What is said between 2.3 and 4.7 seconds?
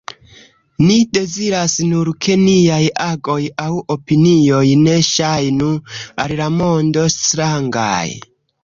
niaj agoj aŭ opinioj